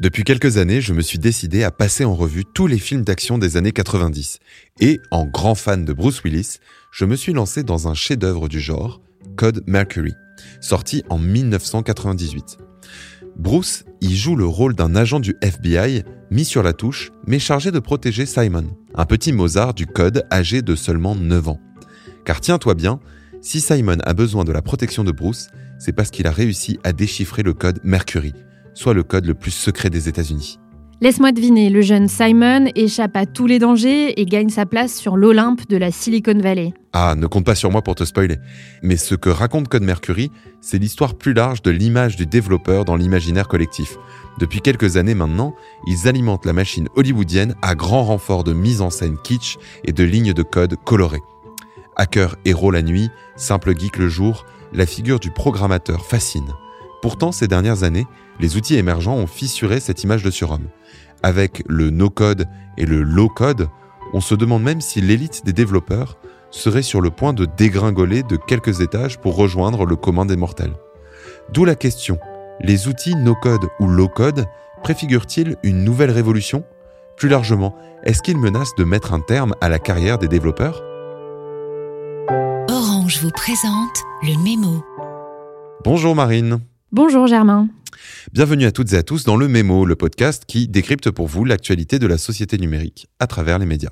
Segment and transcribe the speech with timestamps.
[0.00, 3.36] Depuis quelques années, je me suis décidé à passer en revue tous les films d'action
[3.36, 4.38] des années 90.
[4.78, 6.58] Et, en grand fan de Bruce Willis,
[6.92, 9.00] je me suis lancé dans un chef-d'œuvre du genre,
[9.34, 10.14] Code Mercury,
[10.60, 12.58] sorti en 1998.
[13.36, 17.72] Bruce y joue le rôle d'un agent du FBI mis sur la touche, mais chargé
[17.72, 21.60] de protéger Simon, un petit Mozart du code âgé de seulement 9 ans.
[22.24, 23.00] Car tiens-toi bien,
[23.40, 25.48] si Simon a besoin de la protection de Bruce,
[25.80, 28.32] c'est parce qu'il a réussi à déchiffrer le code Mercury,
[28.78, 30.60] soit le code le plus secret des États-Unis.
[31.00, 35.16] Laisse-moi deviner, le jeune Simon échappe à tous les dangers et gagne sa place sur
[35.16, 36.74] l'Olympe de la Silicon Valley.
[36.92, 38.36] Ah, ne compte pas sur moi pour te spoiler.
[38.82, 42.96] Mais ce que raconte Code Mercury, c'est l'histoire plus large de l'image du développeur dans
[42.96, 43.96] l'imaginaire collectif.
[44.38, 45.54] Depuis quelques années maintenant,
[45.86, 50.04] ils alimentent la machine hollywoodienne à grand renfort de mise en scène kitsch et de
[50.04, 51.22] lignes de code colorées.
[51.96, 56.52] Hacker héros la nuit, simple geek le jour, la figure du programmateur fascine.
[57.02, 58.06] Pourtant, ces dernières années,
[58.40, 60.68] les outils émergents ont fissuré cette image de surhomme.
[61.22, 63.68] Avec le no-code et le low-code,
[64.12, 66.18] on se demande même si l'élite des développeurs
[66.50, 70.74] serait sur le point de dégringoler de quelques étages pour rejoindre le commun des mortels.
[71.52, 72.18] D'où la question,
[72.60, 74.46] les outils no-code ou low-code
[74.82, 76.64] préfigurent-ils une nouvelle révolution?
[77.16, 77.74] Plus largement,
[78.04, 80.82] est-ce qu'ils menacent de mettre un terme à la carrière des développeurs?
[82.70, 84.84] Orange vous présente le mémo.
[85.84, 86.60] Bonjour Marine.
[86.90, 87.68] Bonjour Germain.
[88.32, 91.44] Bienvenue à toutes et à tous dans le Mémo, le podcast qui décrypte pour vous
[91.44, 93.90] l'actualité de la société numérique à travers les médias.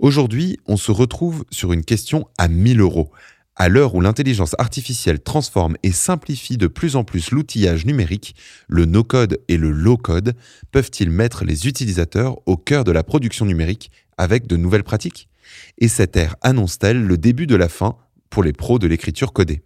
[0.00, 3.12] Aujourd'hui, on se retrouve sur une question à 1000 euros.
[3.54, 8.34] À l'heure où l'intelligence artificielle transforme et simplifie de plus en plus l'outillage numérique,
[8.66, 10.34] le no-code et le low-code
[10.72, 15.28] peuvent-ils mettre les utilisateurs au cœur de la production numérique avec de nouvelles pratiques?
[15.78, 17.94] Et cette ère annonce-t-elle le début de la fin
[18.30, 19.62] pour les pros de l'écriture codée?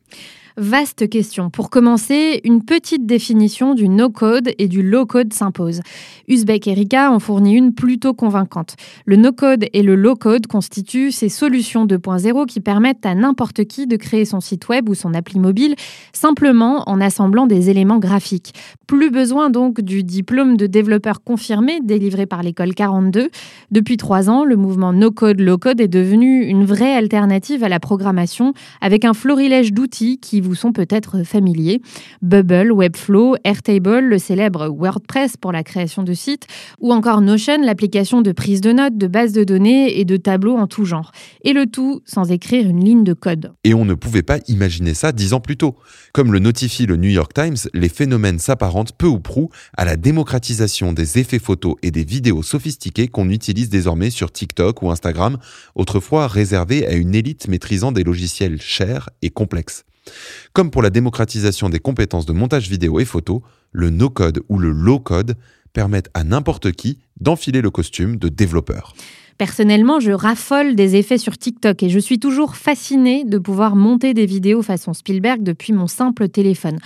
[0.57, 1.49] Vaste question.
[1.49, 5.81] Pour commencer, une petite définition du no-code et du low-code s'impose.
[6.29, 8.75] Uzbek et Rika en fournit une plutôt convaincante.
[9.05, 13.97] Le no-code et le low-code constituent ces solutions 2.0 qui permettent à n'importe qui de
[13.97, 15.77] créer son site web ou son appli mobile
[16.13, 18.53] simplement en assemblant des éléments graphiques.
[18.89, 23.31] Plus besoin donc du diplôme de développeur confirmé délivré par l'école 42.
[23.71, 28.53] Depuis trois ans, le mouvement no-code, low-code est devenu une vraie alternative à la programmation
[28.81, 31.81] avec un florilège d'outils qui vous sont peut-être familiers.
[32.23, 36.47] Bubble, Webflow, Airtable, le célèbre WordPress pour la création de sites,
[36.81, 40.57] ou encore Notion, l'application de prise de notes, de base de données et de tableaux
[40.57, 41.13] en tout genre.
[41.45, 43.53] Et le tout sans écrire une ligne de code.
[43.65, 45.77] Et on ne pouvait pas imaginer ça dix ans plus tôt.
[46.13, 49.97] Comme le notifie le New York Times, les phénomènes s'apparentent peu ou prou à la
[49.97, 55.39] démocratisation des effets photos et des vidéos sophistiquées qu'on utilise désormais sur TikTok ou Instagram,
[55.75, 59.85] autrefois réservées à une élite maîtrisant des logiciels chers et complexes.
[60.53, 64.71] Comme pour la démocratisation des compétences de montage vidéo et photo, le no-code ou le
[64.71, 65.37] low-code
[65.73, 68.95] permettent à n'importe qui d'enfiler le costume de développeur.
[69.39, 74.13] Personnellement, je raffole des effets sur TikTok et je suis toujours fascinée de pouvoir monter
[74.13, 76.79] des vidéos façon Spielberg depuis mon simple téléphone.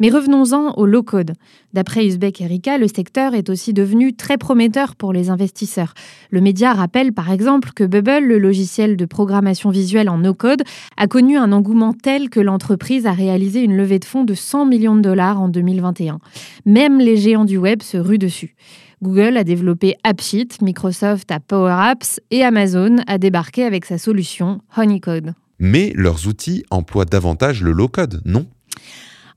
[0.00, 1.34] Mais revenons-en au low-code.
[1.74, 5.92] D'après Uzbek Erika, le secteur est aussi devenu très prometteur pour les investisseurs.
[6.30, 10.62] Le média rappelle par exemple que Bubble, le logiciel de programmation visuelle en no-code,
[10.96, 14.64] a connu un engouement tel que l'entreprise a réalisé une levée de fonds de 100
[14.64, 16.18] millions de dollars en 2021.
[16.64, 18.54] Même les géants du web se ruent dessus.
[19.02, 24.60] Google a développé AppSheet, Microsoft a Power Apps et Amazon a débarqué avec sa solution
[24.76, 25.34] Honeycode.
[25.58, 28.46] Mais leurs outils emploient davantage le low-code, non?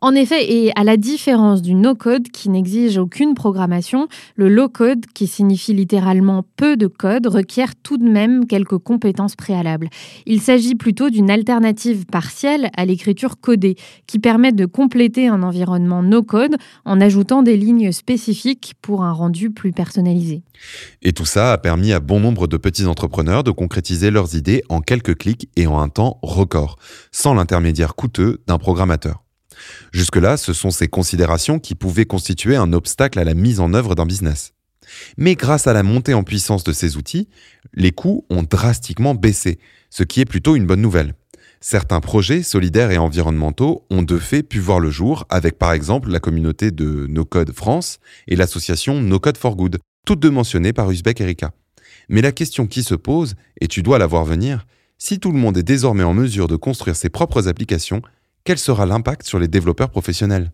[0.04, 5.28] En effet, et à la différence du no-code qui n'exige aucune programmation, le low-code, qui
[5.28, 9.90] signifie littéralement peu de code, requiert tout de même quelques compétences préalables.
[10.26, 16.04] Il s'agit plutôt d'une alternative partielle à l'écriture codée, qui permet de compléter un environnement
[16.04, 20.44] no-code en ajoutant des lignes spécifiques pour un rendu plus personnalisé.
[21.02, 24.64] Et tout ça a permis à bon nombre de petits entrepreneurs de concrétiser leurs idées
[24.68, 26.76] en quelques clics et en un temps record,
[27.14, 29.24] sans l'intermédiaire coûteux d'un programmateur.
[29.92, 33.96] Jusque-là, ce sont ces considérations qui pouvaient constituer un obstacle à la mise en œuvre
[33.96, 34.54] d'un business.
[35.18, 37.28] Mais grâce à la montée en puissance de ces outils,
[37.74, 41.14] les coûts ont drastiquement baissé, ce qui est plutôt une bonne nouvelle.
[41.62, 46.10] Certains projets solidaires et environnementaux ont de fait pu voir le jour avec par exemple
[46.10, 50.74] la communauté de No Code France et l'association No Code for Good, toutes deux mentionnées
[50.74, 51.54] par Uzbek Erika.
[52.10, 54.66] Mais la question qui se pose, et tu dois la voir venir,
[54.98, 58.02] si tout le monde est désormais en mesure de construire ses propres applications,
[58.46, 60.52] quel sera l'impact sur les développeurs professionnels?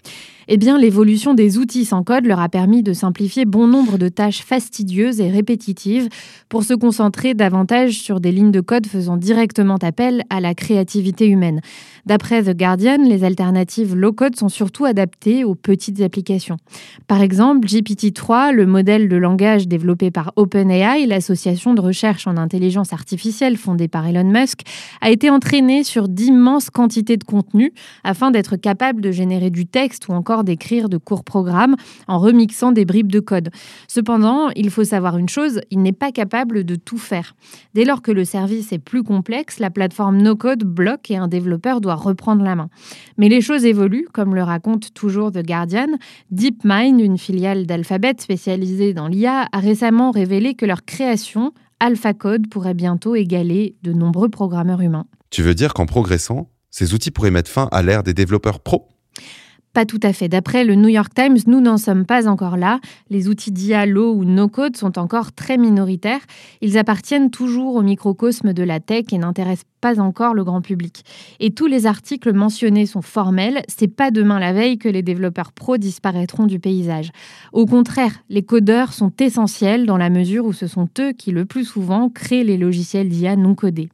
[0.51, 4.09] Eh bien, l'évolution des outils sans code leur a permis de simplifier bon nombre de
[4.09, 6.09] tâches fastidieuses et répétitives
[6.49, 11.27] pour se concentrer davantage sur des lignes de code faisant directement appel à la créativité
[11.27, 11.61] humaine.
[12.07, 16.57] D'après The Guardian, les alternatives low-code sont surtout adaptées aux petites applications.
[17.05, 22.91] Par exemple, GPT-3, le modèle de langage développé par OpenAI, l'association de recherche en intelligence
[22.91, 24.61] artificielle fondée par Elon Musk,
[25.01, 27.71] a été entraîné sur d'immenses quantités de contenu
[28.03, 31.75] afin d'être capable de générer du texte ou encore d'écrire de courts programmes
[32.07, 33.49] en remixant des bribes de code.
[33.87, 37.35] Cependant, il faut savoir une chose, il n'est pas capable de tout faire.
[37.73, 41.81] Dès lors que le service est plus complexe, la plateforme no-code bloque et un développeur
[41.81, 42.69] doit reprendre la main.
[43.17, 45.87] Mais les choses évoluent, comme le raconte toujours The Guardian.
[46.31, 52.73] DeepMind, une filiale d'Alphabet spécialisée dans l'IA, a récemment révélé que leur création, AlphaCode, pourrait
[52.73, 55.05] bientôt égaler de nombreux programmeurs humains.
[55.29, 58.87] Tu veux dire qu'en progressant, ces outils pourraient mettre fin à l'ère des développeurs pros?
[59.73, 60.27] Pas tout à fait.
[60.27, 62.79] D'après le New York Times, nous n'en sommes pas encore là.
[63.09, 66.21] Les outils d'IA low ou no-code sont encore très minoritaires.
[66.61, 71.03] Ils appartiennent toujours au microcosme de la tech et n'intéressent pas encore le grand public.
[71.39, 75.53] Et tous les articles mentionnés sont formels, c'est pas demain la veille que les développeurs
[75.53, 77.11] pros disparaîtront du paysage.
[77.53, 81.45] Au contraire, les codeurs sont essentiels dans la mesure où ce sont eux qui le
[81.45, 83.89] plus souvent créent les logiciels d'IA non codés.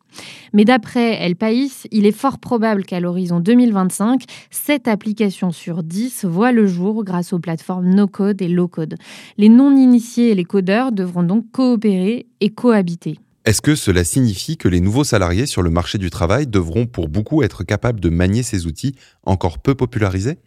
[0.54, 6.26] Mais d'après El País, il est fort probable qu'à l'horizon 2025, 7 applications sur 10
[6.26, 8.96] voient le jour grâce aux plateformes no-code et low-code.
[9.38, 13.20] Les non-initiés et les codeurs devront donc coopérer et cohabiter.
[13.46, 17.10] Est-ce que cela signifie que les nouveaux salariés sur le marché du travail devront pour
[17.10, 20.40] beaucoup être capables de manier ces outils encore peu popularisés?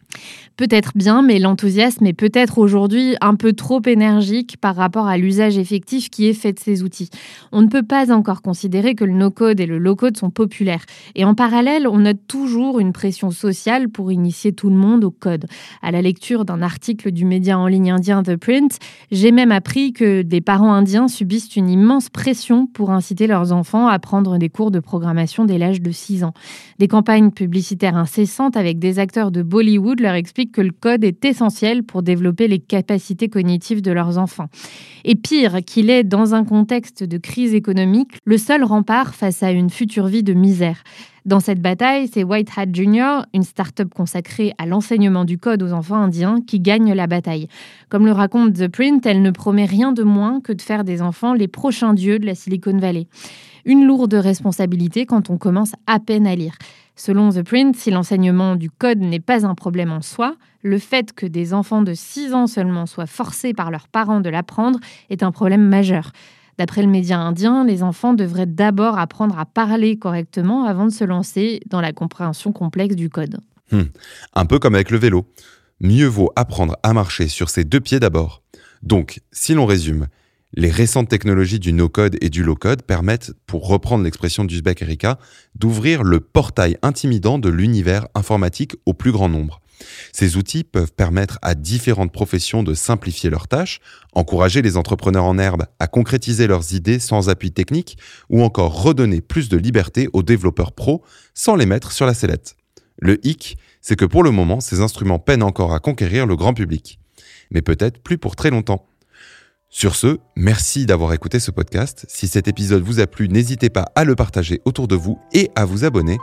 [0.59, 5.57] Peut-être bien, mais l'enthousiasme est peut-être aujourd'hui un peu trop énergique par rapport à l'usage
[5.57, 7.09] effectif qui est fait de ces outils.
[7.53, 10.83] On ne peut pas encore considérer que le no-code et le low-code sont populaires.
[11.15, 15.11] Et en parallèle, on note toujours une pression sociale pour initier tout le monde au
[15.11, 15.45] code.
[15.81, 18.79] À la lecture d'un article du média en ligne indien The Print,
[19.11, 23.87] j'ai même appris que des parents indiens subissent une immense pression pour inciter leurs enfants
[23.87, 26.33] à prendre des cours de programmation dès l'âge de 6 ans.
[26.79, 31.23] Des campagnes publicitaires incessantes avec des acteurs de Bollywood leur expliquent que le code est
[31.25, 34.47] essentiel pour développer les capacités cognitives de leurs enfants.
[35.05, 39.51] Et pire, qu'il est dans un contexte de crise économique, le seul rempart face à
[39.51, 40.83] une future vie de misère.
[41.25, 45.73] Dans cette bataille, c'est White Hat Junior, une start-up consacrée à l'enseignement du code aux
[45.73, 47.47] enfants indiens, qui gagne la bataille.
[47.89, 51.01] Comme le raconte The Print, elle ne promet rien de moins que de faire des
[51.01, 53.07] enfants les prochains dieux de la Silicon Valley.
[53.65, 56.53] Une lourde responsabilité quand on commence à peine à lire.
[56.99, 61.13] Selon The Print, si l'enseignement du code n'est pas un problème en soi, le fait
[61.13, 65.23] que des enfants de 6 ans seulement soient forcés par leurs parents de l'apprendre est
[65.23, 66.11] un problème majeur.
[66.57, 71.05] D'après le média indien, les enfants devraient d'abord apprendre à parler correctement avant de se
[71.05, 73.39] lancer dans la compréhension complexe du code.
[73.71, 73.83] Hmm.
[74.33, 75.25] Un peu comme avec le vélo.
[75.79, 78.43] Mieux vaut apprendre à marcher sur ses deux pieds d'abord.
[78.83, 80.07] Donc, si l'on résume,
[80.53, 85.19] les récentes technologies du no-code et du low-code permettent, pour reprendre l'expression d'Uzbek Erika,
[85.55, 89.61] d'ouvrir le portail intimidant de l'univers informatique au plus grand nombre.
[90.11, 93.79] Ces outils peuvent permettre à différentes professions de simplifier leurs tâches,
[94.13, 97.97] encourager les entrepreneurs en herbe à concrétiser leurs idées sans appui technique,
[98.29, 101.03] ou encore redonner plus de liberté aux développeurs pros
[101.33, 102.55] sans les mettre sur la sellette.
[102.97, 106.53] Le hic, c'est que pour le moment, ces instruments peinent encore à conquérir le grand
[106.53, 106.99] public.
[107.51, 108.85] Mais peut-être plus pour très longtemps.
[109.71, 112.03] Sur ce, merci d'avoir écouté ce podcast.
[112.09, 115.51] Si cet épisode vous a plu, n'hésitez pas à le partager autour de vous et
[115.55, 116.17] à vous abonner.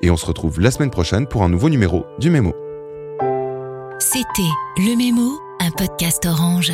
[0.00, 2.54] Et on se retrouve la semaine prochaine pour un nouveau numéro du Mémo.
[3.98, 6.72] C'était Le Mémo, un podcast orange.